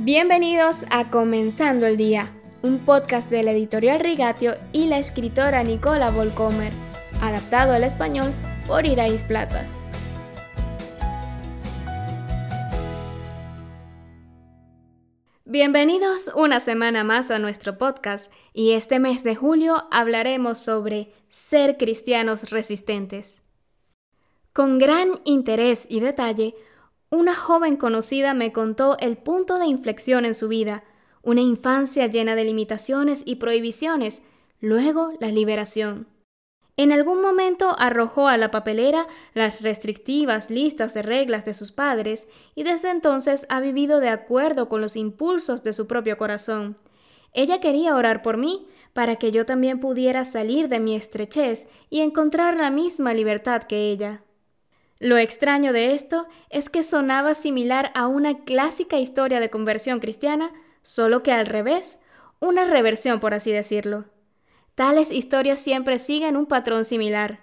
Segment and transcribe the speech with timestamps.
[0.00, 6.12] Bienvenidos a Comenzando el Día, un podcast de la editorial Rigatio y la escritora Nicola
[6.12, 6.72] Volcomer,
[7.20, 8.32] adaptado al español
[8.68, 9.66] por Irais Plata.
[15.44, 21.76] Bienvenidos una semana más a nuestro podcast y este mes de julio hablaremos sobre ser
[21.76, 23.42] cristianos resistentes.
[24.52, 26.54] Con gran interés y detalle,
[27.10, 30.84] una joven conocida me contó el punto de inflexión en su vida,
[31.22, 34.22] una infancia llena de limitaciones y prohibiciones,
[34.60, 36.06] luego la liberación.
[36.76, 42.28] En algún momento arrojó a la papelera las restrictivas listas de reglas de sus padres
[42.54, 46.76] y desde entonces ha vivido de acuerdo con los impulsos de su propio corazón.
[47.32, 52.00] Ella quería orar por mí para que yo también pudiera salir de mi estrechez y
[52.00, 54.22] encontrar la misma libertad que ella.
[55.00, 60.52] Lo extraño de esto es que sonaba similar a una clásica historia de conversión cristiana,
[60.82, 62.00] solo que al revés,
[62.40, 64.06] una reversión por así decirlo.
[64.74, 67.40] Tales historias siempre siguen un patrón similar.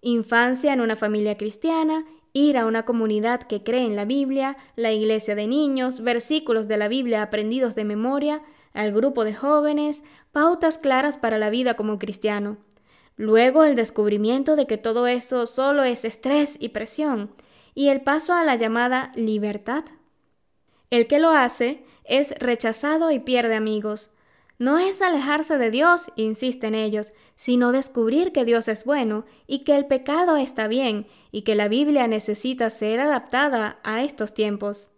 [0.00, 4.92] Infancia en una familia cristiana, ir a una comunidad que cree en la Biblia, la
[4.92, 10.78] iglesia de niños, versículos de la Biblia aprendidos de memoria, al grupo de jóvenes, pautas
[10.78, 12.56] claras para la vida como cristiano.
[13.16, 17.34] Luego el descubrimiento de que todo eso solo es estrés y presión,
[17.74, 19.84] y el paso a la llamada libertad.
[20.90, 24.10] El que lo hace es rechazado y pierde amigos.
[24.58, 29.64] No es alejarse de Dios, insiste en ellos, sino descubrir que Dios es bueno y
[29.64, 34.90] que el pecado está bien y que la Biblia necesita ser adaptada a estos tiempos.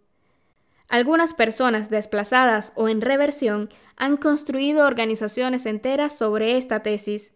[0.87, 7.33] Algunas personas desplazadas o en reversión han construido organizaciones enteras sobre esta tesis.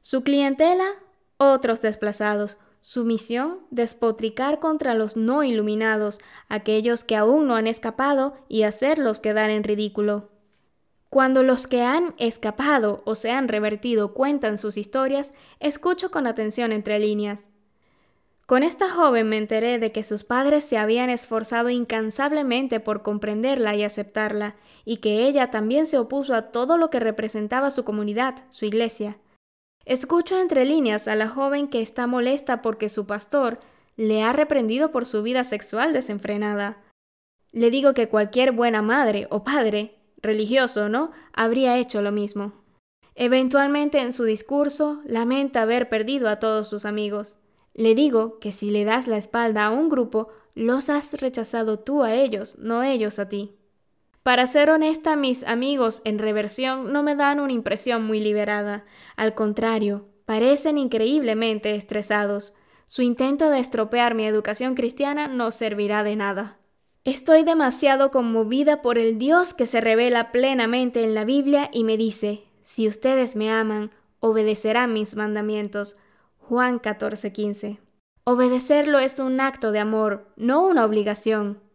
[0.00, 0.94] Su clientela,
[1.36, 2.58] otros desplazados.
[2.80, 9.18] Su misión, despotricar contra los no iluminados, aquellos que aún no han escapado y hacerlos
[9.18, 10.30] quedar en ridículo.
[11.10, 16.70] Cuando los que han escapado o se han revertido cuentan sus historias, escucho con atención
[16.70, 17.48] entre líneas.
[18.46, 23.74] Con esta joven me enteré de que sus padres se habían esforzado incansablemente por comprenderla
[23.74, 28.36] y aceptarla, y que ella también se opuso a todo lo que representaba su comunidad,
[28.50, 29.18] su iglesia.
[29.88, 33.58] Escucho entre líneas a la joven que está molesta porque su pastor
[33.96, 36.76] le ha reprendido por su vida sexual desenfrenada.
[37.52, 42.52] Le digo que cualquier buena madre o padre, religioso o no, habría hecho lo mismo.
[43.14, 47.38] Eventualmente en su discurso lamenta haber perdido a todos sus amigos.
[47.72, 52.02] Le digo que si le das la espalda a un grupo, los has rechazado tú
[52.02, 53.57] a ellos, no ellos a ti.
[54.28, 58.84] Para ser honesta, mis amigos en reversión no me dan una impresión muy liberada.
[59.16, 62.52] Al contrario, parecen increíblemente estresados.
[62.84, 66.58] Su intento de estropear mi educación cristiana no servirá de nada.
[67.04, 71.96] Estoy demasiado conmovida por el Dios que se revela plenamente en la Biblia y me
[71.96, 75.96] dice, si ustedes me aman, obedecerán mis mandamientos.
[76.36, 77.78] Juan 14:15.
[78.24, 81.66] Obedecerlo es un acto de amor, no una obligación.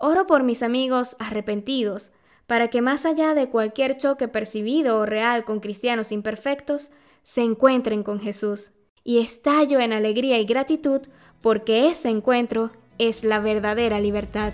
[0.00, 2.12] Oro por mis amigos arrepentidos,
[2.46, 6.92] para que más allá de cualquier choque percibido o real con cristianos imperfectos,
[7.24, 8.70] se encuentren con Jesús.
[9.02, 11.00] Y estallo en alegría y gratitud
[11.40, 14.52] porque ese encuentro es la verdadera libertad.